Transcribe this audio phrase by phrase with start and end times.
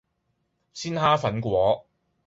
[0.73, 1.85] 鮮蝦粉果